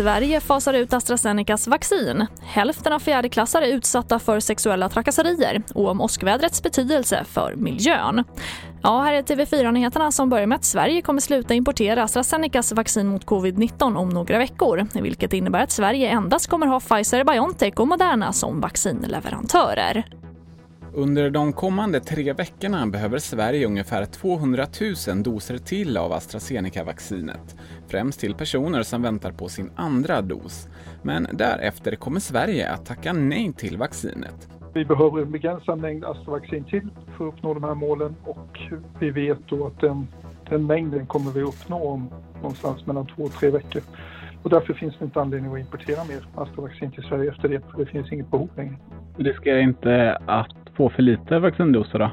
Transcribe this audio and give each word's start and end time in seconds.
Sverige 0.00 0.40
fasar 0.40 0.74
ut 0.74 0.92
AstraZenecas 0.92 1.66
vaccin. 1.68 2.26
Hälften 2.42 2.92
av 2.92 2.98
fjärdeklassare 2.98 3.66
är 3.66 3.74
utsatta 3.74 4.18
för 4.18 4.40
sexuella 4.40 4.88
trakasserier 4.88 5.62
och 5.74 5.88
om 5.88 6.00
åskvädrets 6.00 6.62
betydelse 6.62 7.24
för 7.24 7.54
miljön. 7.56 8.24
Ja, 8.82 9.02
här 9.02 9.12
är 9.12 9.22
TV4-nyheterna 9.22 10.12
som 10.12 10.28
börjar 10.28 10.46
med 10.46 10.56
att 10.56 10.64
Sverige 10.64 11.02
kommer 11.02 11.20
sluta 11.20 11.54
importera 11.54 12.02
AstraZenecas 12.02 12.72
vaccin 12.72 13.06
mot 13.06 13.26
covid-19 13.26 13.96
om 13.96 14.08
några 14.08 14.38
veckor, 14.38 14.86
vilket 15.02 15.32
innebär 15.32 15.62
att 15.62 15.70
Sverige 15.70 16.08
endast 16.08 16.46
kommer 16.46 16.66
ha 16.66 16.78
Pfizer-Biontech 16.78 17.80
och 17.80 17.88
Moderna 17.88 18.32
som 18.32 18.60
vaccinleverantörer. 18.60 20.19
Under 20.94 21.30
de 21.30 21.52
kommande 21.52 22.00
tre 22.00 22.32
veckorna 22.32 22.86
behöver 22.86 23.18
Sverige 23.18 23.66
ungefär 23.66 24.04
200 24.04 24.66
000 25.08 25.22
doser 25.22 25.58
till 25.58 25.96
av 25.96 26.12
AstraZeneca-vaccinet, 26.12 27.56
främst 27.88 28.20
till 28.20 28.34
personer 28.34 28.82
som 28.82 29.02
väntar 29.02 29.32
på 29.32 29.48
sin 29.48 29.70
andra 29.76 30.22
dos. 30.22 30.68
Men 31.02 31.26
därefter 31.32 31.96
kommer 31.96 32.20
Sverige 32.20 32.70
att 32.70 32.86
tacka 32.86 33.12
nej 33.12 33.52
till 33.52 33.76
vaccinet. 33.76 34.48
Vi 34.74 34.84
behöver 34.84 35.22
en 35.22 35.30
begränsad 35.30 35.80
mängd 35.80 36.04
Astra-vaccin 36.04 36.64
till 36.64 36.88
för 37.16 37.28
att 37.28 37.34
uppnå 37.34 37.54
de 37.54 37.64
här 37.64 37.74
målen 37.74 38.16
och 38.24 38.58
vi 39.00 39.10
vet 39.10 39.48
då 39.48 39.66
att 39.66 39.80
den, 39.80 40.06
den 40.48 40.66
mängden 40.66 41.06
kommer 41.06 41.30
vi 41.30 41.42
uppnå 41.42 41.88
om 41.88 42.10
någonstans 42.34 42.86
mellan 42.86 43.06
två 43.06 43.22
och 43.22 43.32
tre 43.32 43.50
veckor. 43.50 43.82
Och 44.42 44.50
därför 44.50 44.74
finns 44.74 44.94
det 44.98 45.04
inte 45.04 45.20
anledning 45.20 45.52
att 45.52 45.60
importera 45.60 46.04
mer 46.04 46.28
Astra-vaccin 46.34 46.90
till 46.90 47.02
Sverige 47.02 47.30
efter 47.30 47.48
det, 47.48 47.60
för 47.70 47.78
det 47.78 47.86
finns 47.86 48.12
inget 48.12 48.30
behov 48.30 48.48
längre. 48.56 48.76
Riskerar 49.16 49.58
inte 49.58 50.18
att 50.26 50.59
få 50.80 50.90
för 50.90 51.02
lite 51.02 51.38
vaccindoser 51.38 51.98
då? 51.98 52.10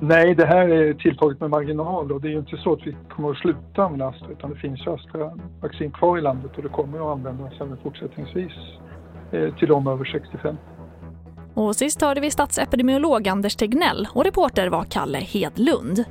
Nej, 0.00 0.34
det 0.34 0.46
här 0.46 0.68
är 0.68 0.94
tilltaget 0.94 1.40
med 1.40 1.50
marginal 1.50 2.12
och 2.12 2.20
det 2.20 2.28
är 2.28 2.32
ju 2.32 2.38
inte 2.38 2.56
så 2.56 2.72
att 2.72 2.86
vi 2.86 2.96
kommer 3.08 3.30
att 3.30 3.36
sluta 3.36 3.82
använda 3.84 4.08
Astra 4.08 4.28
utan 4.30 4.50
det 4.50 4.56
finns 4.56 4.86
ju 4.86 4.90
Astra-vaccin 4.94 5.90
kvar 5.90 6.18
i 6.18 6.20
landet 6.20 6.50
och 6.56 6.62
det 6.62 6.68
kommer 6.68 6.98
att 6.98 7.16
användas 7.16 7.52
även 7.60 7.76
fortsättningsvis 7.82 8.52
eh, 9.32 9.54
till 9.54 9.68
de 9.68 9.86
över 9.86 10.04
65. 10.04 10.56
Och 11.54 11.76
sist 11.76 12.02
hörde 12.02 12.20
vi 12.20 12.30
statsepidemiolog 12.30 13.28
Anders 13.28 13.56
Tegnell 13.56 14.08
och 14.14 14.24
reporter 14.24 14.68
var 14.68 14.84
Kalle 14.84 15.18
Hedlund. 15.18 16.04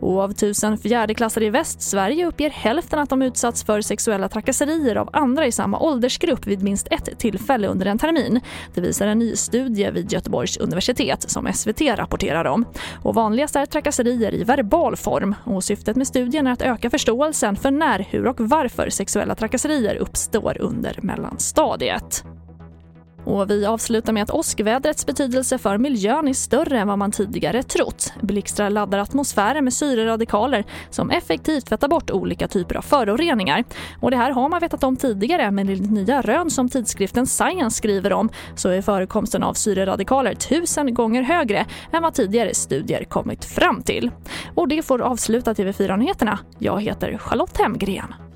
Och 0.00 0.20
av 0.20 0.32
tusen 0.32 0.78
fjärdeklassare 0.78 1.44
i 1.44 1.50
Västsverige 1.50 2.26
uppger 2.26 2.50
hälften 2.50 2.98
att 2.98 3.10
de 3.10 3.22
utsatts 3.22 3.64
för 3.64 3.80
sexuella 3.80 4.28
trakasserier 4.28 4.96
av 4.96 5.10
andra 5.12 5.46
i 5.46 5.52
samma 5.52 5.80
åldersgrupp 5.80 6.46
vid 6.46 6.62
minst 6.62 6.88
ett 6.90 7.18
tillfälle 7.18 7.68
under 7.68 7.86
en 7.86 7.98
termin. 7.98 8.40
Det 8.74 8.80
visar 8.80 9.06
en 9.06 9.18
ny 9.18 9.36
studie 9.36 9.90
vid 9.90 10.12
Göteborgs 10.12 10.56
universitet 10.56 11.30
som 11.30 11.52
SVT 11.52 11.80
rapporterar 11.80 12.44
om. 12.44 12.64
Och 13.02 13.14
vanligast 13.14 13.56
är 13.56 13.66
trakasserier 13.66 14.34
i 14.34 14.44
verbal 14.44 14.96
form 14.96 15.34
och 15.44 15.64
syftet 15.64 15.96
med 15.96 16.06
studien 16.06 16.46
är 16.46 16.52
att 16.52 16.62
öka 16.62 16.90
förståelsen 16.90 17.56
för 17.56 17.70
när, 17.70 18.06
hur 18.10 18.26
och 18.26 18.40
varför 18.40 18.90
sexuella 18.90 19.34
trakasserier 19.34 19.96
uppstår 19.96 20.56
under 20.60 20.98
mellanstadiet. 21.02 22.24
Och 23.24 23.50
vi 23.50 23.66
avslutar 23.66 24.12
med 24.12 24.22
att 24.22 24.30
åskvädrets 24.30 25.06
betydelse 25.06 25.58
för 25.58 25.78
miljön 25.78 26.28
är 26.28 26.32
större 26.32 26.78
än 26.78 26.88
vad 26.88 26.98
man 26.98 27.12
tidigare 27.12 27.62
trott. 27.62 28.12
Blixtrar 28.20 28.70
laddar 28.70 28.98
atmosfären 28.98 29.64
med 29.64 29.72
syreradikaler 29.72 30.64
som 30.90 31.10
effektivt 31.10 31.66
tvättar 31.66 31.88
bort 31.88 32.10
olika 32.10 32.48
typer 32.48 32.74
av 32.74 32.82
föroreningar. 32.82 33.64
Och 34.00 34.10
det 34.10 34.16
här 34.16 34.30
har 34.30 34.48
man 34.48 34.60
vetat 34.60 34.84
om 34.84 34.96
tidigare 34.96 35.50
men 35.50 35.68
enligt 35.68 35.90
nya 35.90 36.22
rön 36.22 36.50
som 36.50 36.68
tidskriften 36.68 37.26
Science 37.26 37.76
skriver 37.76 38.12
om 38.12 38.28
så 38.56 38.68
är 38.68 38.82
förekomsten 38.82 39.42
av 39.42 39.54
syreradikaler 39.54 40.34
tusen 40.34 40.94
gånger 40.94 41.22
högre 41.22 41.66
än 41.92 42.02
vad 42.02 42.14
tidigare 42.14 42.54
studier 42.54 43.04
kommit 43.04 43.44
fram 43.44 43.82
till. 43.82 44.10
Och 44.54 44.68
det 44.68 44.82
får 44.82 45.02
avsluta 45.02 45.52
TV4-nyheterna. 45.52 46.38
Jag 46.58 46.82
heter 46.82 47.18
Charlotte 47.18 47.58
Hemgren. 47.58 48.29